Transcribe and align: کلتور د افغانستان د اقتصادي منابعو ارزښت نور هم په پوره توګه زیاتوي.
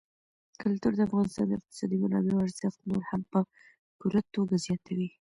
کلتور 0.61 0.91
د 0.95 1.01
افغانستان 1.07 1.45
د 1.47 1.51
اقتصادي 1.59 1.97
منابعو 2.03 2.43
ارزښت 2.45 2.79
نور 2.89 3.03
هم 3.11 3.21
په 3.31 3.39
پوره 3.99 4.21
توګه 4.35 4.55
زیاتوي. 4.65 5.07